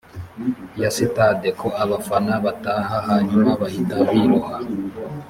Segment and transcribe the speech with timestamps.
[0.81, 4.55] ya sitade ko abafana bataha hanyuma bahita biroha